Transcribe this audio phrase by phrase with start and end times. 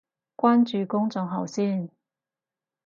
[0.35, 1.87] 關注公眾號先